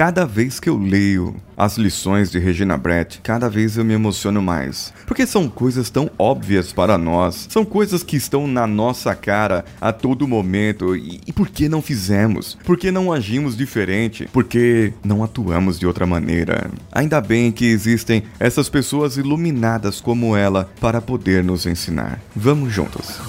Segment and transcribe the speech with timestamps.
[0.00, 4.40] Cada vez que eu leio as lições de Regina Brett, cada vez eu me emociono
[4.40, 4.94] mais.
[5.06, 9.92] Porque são coisas tão óbvias para nós, são coisas que estão na nossa cara a
[9.92, 10.96] todo momento.
[10.96, 12.56] E, e por que não fizemos?
[12.64, 14.26] Por que não agimos diferente?
[14.32, 16.70] Por que não atuamos de outra maneira?
[16.90, 22.22] Ainda bem que existem essas pessoas iluminadas como ela para poder nos ensinar.
[22.34, 23.20] Vamos juntos.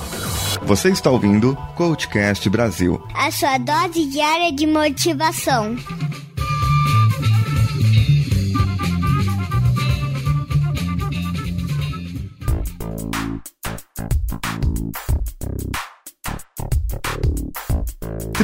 [0.65, 5.75] Você está ouvindo Coachcast Brasil a sua dose diária de motivação.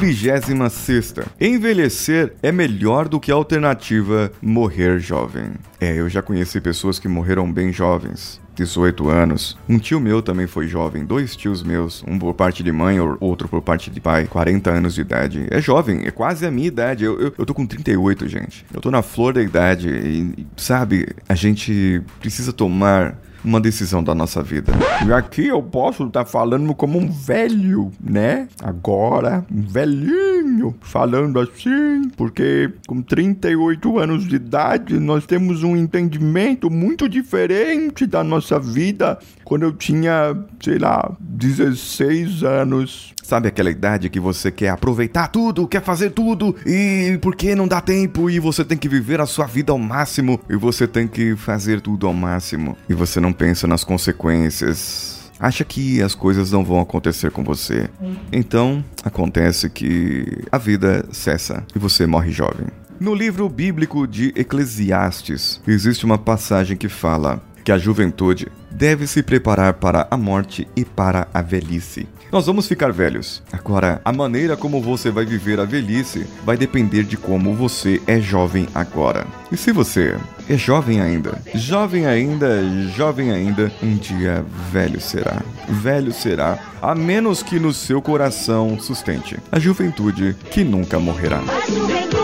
[0.07, 1.25] Trigésima sexta.
[1.37, 5.51] Envelhecer é melhor do que a alternativa morrer jovem.
[5.81, 8.39] É, eu já conheci pessoas que morreram bem jovens.
[8.55, 9.57] 18 anos.
[9.67, 13.49] Um tio meu também foi jovem, dois tios meus, um por parte de mãe, outro
[13.49, 15.45] por parte de pai, 40 anos de idade.
[15.51, 17.03] É jovem, é quase a minha idade.
[17.03, 18.65] Eu, eu, eu tô com 38, gente.
[18.73, 24.13] Eu tô na flor da idade e, sabe, a gente precisa tomar uma decisão da
[24.13, 24.73] nossa vida.
[25.05, 28.47] E aqui eu posso estar tá falando como um velho, né?
[28.61, 30.36] Agora, um velhinho,
[30.81, 38.23] falando assim, porque com 38 anos de idade nós temos um entendimento muito diferente da
[38.23, 43.13] nossa vida quando eu tinha, sei lá, 16 anos.
[43.23, 47.81] Sabe aquela idade que você quer aproveitar tudo, quer fazer tudo e porque não dá
[47.81, 51.35] tempo e você tem que viver a sua vida ao máximo e você tem que
[51.35, 56.63] fazer tudo ao máximo e você não pensa nas consequências acha que as coisas não
[56.63, 57.89] vão acontecer com você.
[58.31, 62.67] Então, acontece que a vida cessa e você morre jovem.
[62.99, 69.21] No livro bíblico de Eclesiastes, existe uma passagem que fala que a juventude deve se
[69.21, 72.07] preparar para a morte e para a velhice.
[72.31, 73.43] Nós vamos ficar velhos.
[73.51, 78.19] Agora, a maneira como você vai viver a velhice vai depender de como você é
[78.19, 79.27] jovem agora.
[79.51, 80.17] E se você
[80.49, 82.63] é jovem ainda, jovem ainda,
[82.95, 85.41] jovem ainda, um dia velho será.
[85.67, 91.39] Velho será, a menos que no seu coração sustente a juventude que nunca morrerá.
[91.39, 92.16] A juventude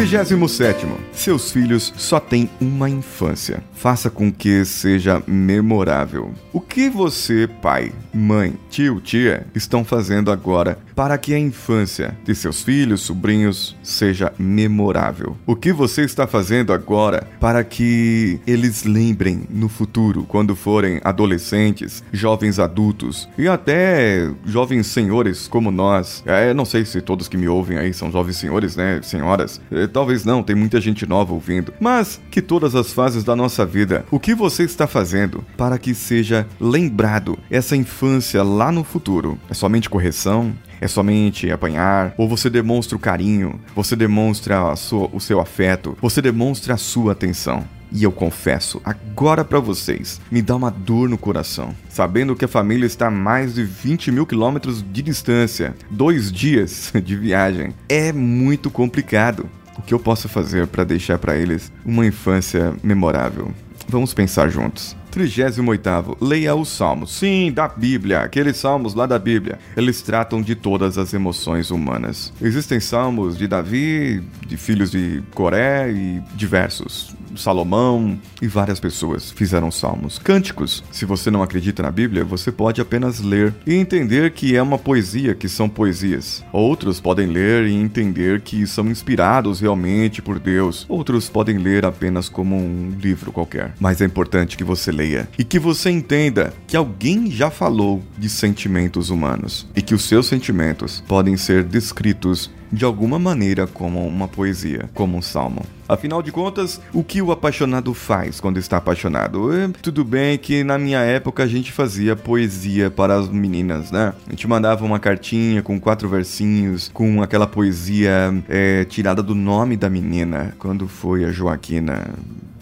[0.00, 0.86] 37.
[1.12, 3.62] Seus filhos só têm uma infância.
[3.74, 6.32] Faça com que seja memorável.
[6.54, 12.34] O que você, pai, mãe, tio, tia, estão fazendo agora para que a infância de
[12.34, 15.36] seus filhos, sobrinhos seja memorável?
[15.46, 22.02] O que você está fazendo agora para que eles lembrem no futuro, quando forem adolescentes,
[22.10, 26.22] jovens adultos e até jovens senhores como nós?
[26.26, 29.60] É, não sei se todos que me ouvem aí são jovens senhores, né, senhoras.
[29.70, 31.72] É, talvez não, tem muita gente nova ouvindo.
[31.80, 35.94] Mas que todas as fases da nossa vida, o que você está fazendo para que
[35.94, 39.38] seja lembrado essa infância lá no futuro?
[39.48, 40.54] É somente correção?
[40.80, 42.14] É somente apanhar?
[42.16, 43.60] Ou você demonstra o carinho?
[43.76, 45.96] Você demonstra sua, o seu afeto?
[46.00, 47.64] Você demonstra a sua atenção?
[47.92, 52.48] E eu confesso, agora para vocês, me dá uma dor no coração, sabendo que a
[52.48, 57.74] família está a mais de 20 mil quilômetros de distância, dois dias de viagem.
[57.88, 59.48] É muito complicado
[59.80, 63.50] o que eu posso fazer para deixar para eles uma infância memorável.
[63.88, 64.94] Vamos pensar juntos.
[65.10, 66.18] 38.
[66.20, 67.12] Leia os Salmos.
[67.16, 69.58] Sim, da Bíblia, aqueles salmos lá da Bíblia.
[69.76, 72.32] Eles tratam de todas as emoções humanas.
[72.40, 77.16] Existem salmos de Davi, de filhos de Coré e diversos.
[77.36, 80.18] Salomão e várias pessoas fizeram salmos.
[80.18, 80.82] Cânticos.
[80.90, 84.78] Se você não acredita na Bíblia, você pode apenas ler e entender que é uma
[84.78, 86.44] poesia, que são poesias.
[86.52, 90.86] Outros podem ler e entender que são inspirados realmente por Deus.
[90.88, 93.74] Outros podem ler apenas como um livro qualquer.
[93.80, 98.28] Mas é importante que você leia e que você entenda que alguém já falou de
[98.28, 104.28] sentimentos humanos e que os seus sentimentos podem ser descritos de alguma maneira como uma
[104.28, 105.62] poesia, como um salmo.
[105.88, 109.52] Afinal de contas, o que o apaixonado faz quando está apaixonado?
[109.52, 114.14] É, tudo bem que na minha época a gente fazia poesia para as meninas, né?
[114.26, 119.76] A gente mandava uma cartinha com quatro versinhos, com aquela poesia é, tirada do nome
[119.76, 120.54] da menina.
[120.58, 122.14] Quando foi a Joaquina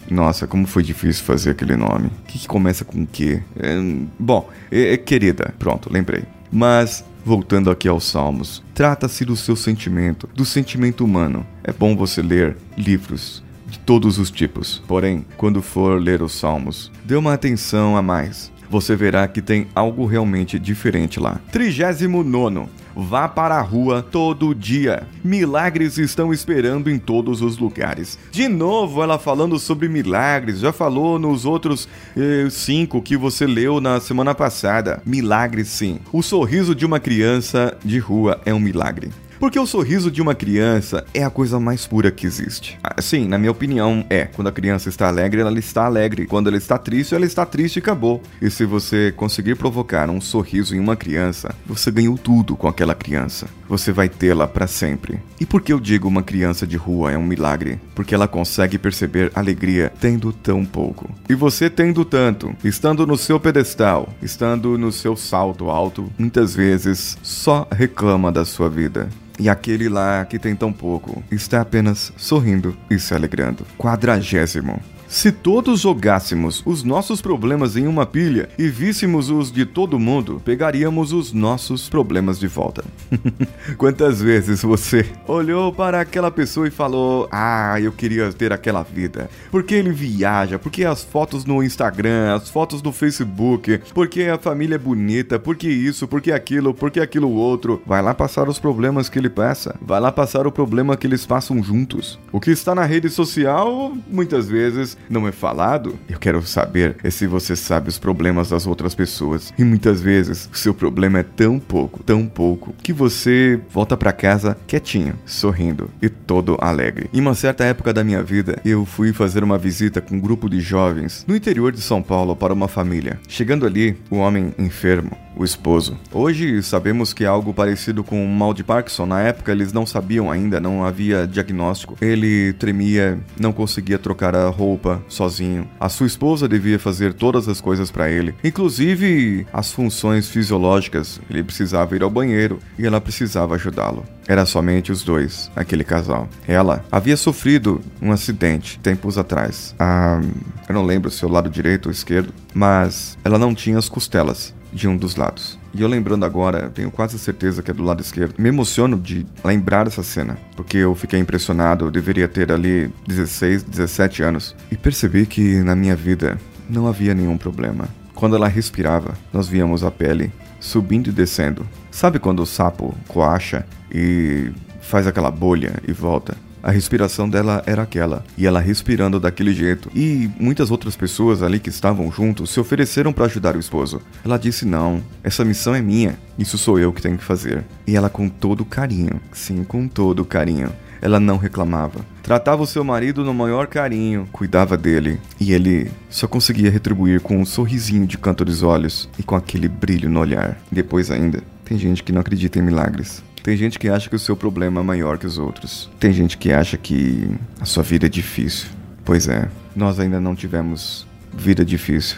[0.09, 2.07] nossa, como foi difícil fazer aquele nome.
[2.07, 3.43] O que, que começa com o quê?
[3.55, 3.75] É,
[4.17, 6.23] bom, é, é, querida, pronto, lembrei.
[6.51, 11.45] Mas Voltando aqui aos Salmos, trata-se do seu sentimento, do sentimento humano.
[11.63, 14.81] É bom você ler livros de todos os tipos.
[14.87, 18.51] Porém, quando for ler os Salmos, dê uma atenção a mais.
[18.69, 21.39] Você verá que tem algo realmente diferente lá.
[21.51, 25.03] 39 Vá para a rua todo dia.
[25.23, 28.19] Milagres estão esperando em todos os lugares.
[28.31, 30.59] De novo, ela falando sobre milagres.
[30.59, 31.87] Já falou nos outros
[32.17, 35.01] eh, cinco que você leu na semana passada.
[35.05, 35.99] Milagres, sim.
[36.11, 39.09] O sorriso de uma criança de rua é um milagre.
[39.39, 42.77] Porque o sorriso de uma criança é a coisa mais pura que existe.
[42.97, 44.25] Sim, na minha opinião, é.
[44.25, 46.27] Quando a criança está alegre, ela está alegre.
[46.27, 48.21] Quando ela está triste, ela está triste e acabou.
[48.41, 52.93] E se você conseguir provocar um sorriso em uma criança, você ganhou tudo com aquela
[52.93, 53.47] criança.
[53.69, 55.19] Você vai tê-la para sempre.
[55.39, 57.79] E por que eu digo uma criança de rua é um milagre?
[57.95, 61.09] Porque ela consegue perceber alegria tendo tão pouco.
[61.29, 67.17] E você tendo tanto, estando no seu pedestal, estando no seu salto alto, muitas vezes
[67.23, 69.07] só reclama da sua vida.
[69.39, 73.65] E aquele lá que tem tão pouco está apenas sorrindo e se alegrando.
[73.77, 74.81] Quadragésimo.
[75.09, 80.39] Se todos jogássemos os nossos problemas em uma pilha e víssemos os de todo mundo,
[80.45, 82.83] pegaríamos os nossos problemas de volta.
[83.75, 89.31] Quantas vezes você olhou para aquela pessoa e falou: Ah, eu queria ter aquela vida?
[89.49, 94.75] Porque ele viaja, porque as fotos no Instagram, as fotos no Facebook, porque a família
[94.75, 97.81] é bonita, porque isso, porque aquilo, porque aquilo outro.
[97.83, 101.25] Vai lá passar os problemas que ele passa, vai lá passar o problema que eles
[101.25, 102.19] passam juntos.
[102.31, 107.09] O que está na rede social, muitas vezes, não é falado, eu quero saber é
[107.09, 109.53] se você sabe os problemas das outras pessoas.
[109.57, 114.11] E muitas vezes o seu problema é tão pouco, tão pouco, que você volta para
[114.11, 117.09] casa quietinho, sorrindo e todo alegre.
[117.13, 120.49] Em uma certa época da minha vida, eu fui fazer uma visita com um grupo
[120.49, 123.19] de jovens no interior de São Paulo para uma família.
[123.27, 125.97] Chegando ali, o homem enfermo o esposo.
[126.11, 129.05] Hoje sabemos que é algo parecido com o mal de Parkinson.
[129.05, 131.97] Na época eles não sabiam ainda, não havia diagnóstico.
[132.01, 135.65] Ele tremia, não conseguia trocar a roupa sozinho.
[135.79, 141.21] A sua esposa devia fazer todas as coisas para ele, inclusive as funções fisiológicas.
[141.29, 144.03] Ele precisava ir ao banheiro e ela precisava ajudá-lo.
[144.27, 146.27] Era somente os dois, aquele casal.
[146.45, 149.73] Ela havia sofrido um acidente tempos atrás.
[149.79, 150.21] Ah,
[150.67, 154.53] eu não lembro se o lado direito ou esquerdo, mas ela não tinha as costelas
[154.71, 155.57] de um dos lados.
[155.73, 158.35] E eu lembrando agora, tenho quase certeza que é do lado esquerdo.
[158.37, 163.63] Me emociono de lembrar essa cena, porque eu fiquei impressionado, eu deveria ter ali 16,
[163.63, 166.37] 17 anos e percebi que na minha vida
[166.69, 167.87] não havia nenhum problema.
[168.13, 171.65] Quando ela respirava, nós víamos a pele subindo e descendo.
[171.89, 174.51] Sabe quando o sapo coacha e
[174.81, 176.35] faz aquela bolha e volta?
[176.61, 179.89] A respiração dela era aquela, e ela respirando daquele jeito.
[179.95, 184.01] E muitas outras pessoas ali que estavam juntos se ofereceram para ajudar o esposo.
[184.23, 187.63] Ela disse: Não, essa missão é minha, isso sou eu que tenho que fazer.
[187.87, 190.71] E ela, com todo carinho, sim, com todo carinho,
[191.01, 192.05] ela não reclamava.
[192.21, 197.37] Tratava o seu marido no maior carinho, cuidava dele, e ele só conseguia retribuir com
[197.37, 200.59] um sorrisinho de canto dos olhos e com aquele brilho no olhar.
[200.71, 203.23] Depois ainda, tem gente que não acredita em milagres.
[203.43, 205.89] Tem gente que acha que o seu problema é maior que os outros.
[205.99, 208.69] Tem gente que acha que a sua vida é difícil.
[209.03, 212.17] Pois é, nós ainda não tivemos vida difícil.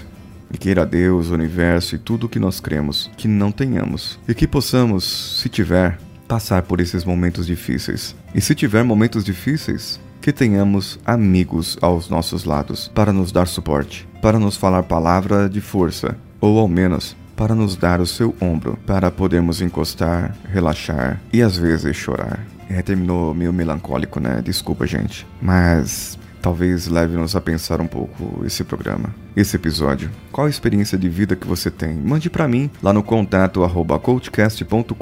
[0.53, 4.19] E queira Deus, o universo e tudo o que nós cremos que não tenhamos.
[4.27, 5.97] E que possamos, se tiver,
[6.27, 8.15] passar por esses momentos difíceis.
[8.35, 14.07] E se tiver momentos difíceis, que tenhamos amigos aos nossos lados para nos dar suporte,
[14.21, 18.77] para nos falar palavra de força, ou ao menos para nos dar o seu ombro,
[18.85, 22.45] para podermos encostar, relaxar e às vezes chorar.
[22.69, 24.43] É, terminou meio melancólico, né?
[24.45, 25.25] Desculpa, gente.
[25.41, 30.11] Mas talvez leve-nos a pensar um pouco esse programa, esse episódio.
[30.31, 31.95] Qual a experiência de vida que você tem?
[31.95, 33.61] Mande para mim lá no contato
[34.03, 34.93] coachcast.com.br.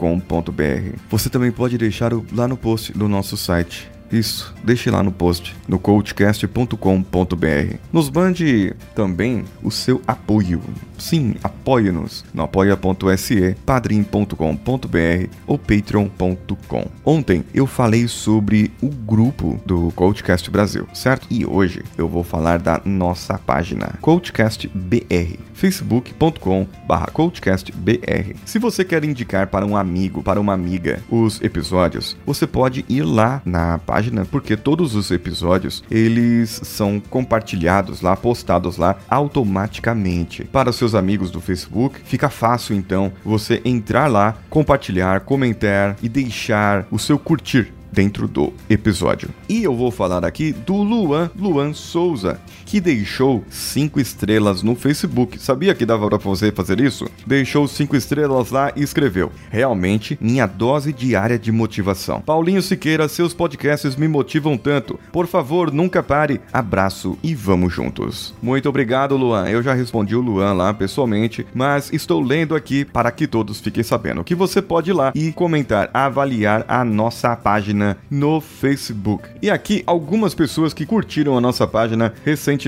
[1.10, 5.56] Você também pode deixar lá no post do nosso site isso, deixe lá no post,
[5.68, 7.76] no coachcast.com.br.
[7.92, 10.62] Nos mande também o seu apoio.
[10.98, 16.88] Sim, apoie-nos no apoia.se, padrim.com.br ou patreon.com.
[17.06, 21.28] Ontem eu falei sobre o grupo do Coachcast Brasil, certo?
[21.30, 26.68] E hoje eu vou falar da nossa página, Coachcast BR, facebook.com
[27.14, 28.36] coachcastbr.
[28.46, 33.04] Se você quer indicar para um amigo, para uma amiga, os episódios, você pode ir
[33.04, 40.46] lá na página página, porque todos os episódios eles são compartilhados lá, postados lá automaticamente
[40.46, 42.00] para seus amigos do Facebook.
[42.06, 48.54] Fica fácil então você entrar lá, compartilhar, comentar e deixar o seu curtir dentro do
[48.70, 49.30] episódio.
[49.50, 55.40] E eu vou falar aqui do Luan, Luan Souza, que deixou cinco estrelas no Facebook.
[55.40, 57.10] Sabia que dava para você fazer isso?
[57.26, 62.22] Deixou cinco estrelas lá e escreveu: Realmente, minha dose diária de motivação.
[62.22, 65.00] Paulinho Siqueira, seus podcasts me motivam tanto.
[65.12, 66.40] Por favor, nunca pare.
[66.54, 68.36] Abraço e vamos juntos.
[68.40, 69.50] Muito obrigado, Luan.
[69.50, 73.82] Eu já respondi o Luan lá pessoalmente, mas estou lendo aqui para que todos fiquem
[73.82, 79.28] sabendo que você pode ir lá e comentar, avaliar a nossa página no Facebook.
[79.42, 82.59] E aqui algumas pessoas que curtiram a nossa página recentemente: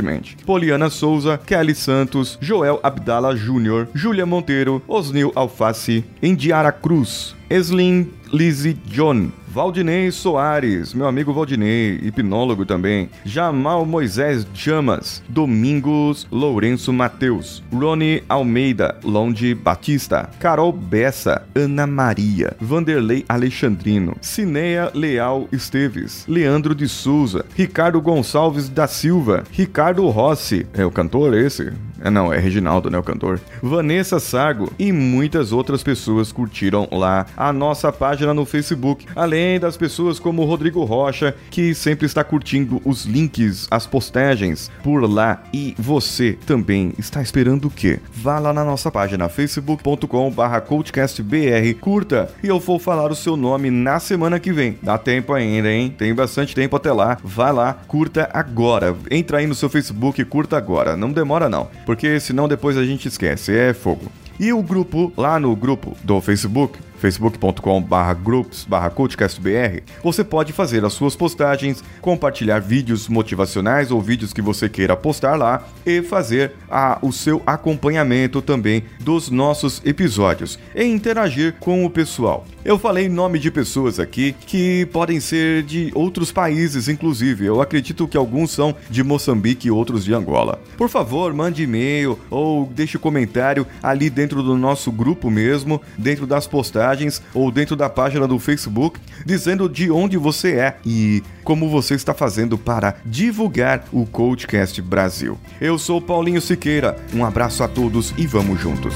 [0.46, 8.78] Poliana Souza, Kelly Santos, Joel Abdala Júnior, Júlia Monteiro, Osnil Alface, Indiara Cruz, Eslin Lizzie
[8.86, 18.24] John, Valdinei Soares, meu amigo Valdinei, hipnólogo também, Jamal Moisés Chamas, Domingos Lourenço Mateus, Rony
[18.30, 27.46] Almeida, Londe Batista, Carol Bessa, Ana Maria, Vanderlei Alexandrino, Cineia Leal Esteves, Leandro de Souza,
[27.54, 31.74] Ricardo Gonçalves da Silva, Ricardo Rossi, é o cantor esse?
[32.04, 33.40] É não, é Reginaldo, né, o cantor.
[33.62, 39.78] Vanessa Sargo e muitas outras pessoas curtiram lá a nossa página no Facebook, além das
[39.78, 45.44] pessoas como Rodrigo Rocha, que sempre está curtindo os links, as postagens por lá.
[45.54, 48.00] E você também está esperando o quê?
[48.12, 54.00] Vá lá na nossa página facebook.com/coachcastbr, curta e eu vou falar o seu nome na
[54.00, 54.80] semana que vem.
[54.82, 55.94] Dá tempo ainda, hein?
[55.96, 57.20] Tem bastante tempo até lá.
[57.24, 58.96] Vai lá, curta agora.
[59.12, 60.98] Entra aí no seu Facebook e curta agora.
[60.98, 64.10] Não demora não porque senão depois a gente esquece, é fogo.
[64.40, 71.16] E o grupo, lá no grupo do Facebook, facebook.com.br groups.cultcastbr, você pode fazer as suas
[71.16, 77.12] postagens, compartilhar vídeos motivacionais ou vídeos que você queira postar lá e fazer a, o
[77.12, 82.46] seu acompanhamento também dos nossos episódios e interagir com o pessoal.
[82.64, 87.46] Eu falei nome de pessoas aqui que podem ser de outros países, inclusive.
[87.46, 90.62] Eu acredito que alguns são de Moçambique e outros de Angola.
[90.78, 96.46] Por favor, mande e-mail ou deixe comentário ali dentro do nosso grupo mesmo, dentro das
[96.46, 96.91] postagens
[97.34, 102.14] ou dentro da página do Facebook, dizendo de onde você é e como você está
[102.14, 105.38] fazendo para divulgar o Coachcast Brasil.
[105.60, 108.96] Eu sou Paulinho Siqueira, um abraço a todos e vamos juntos.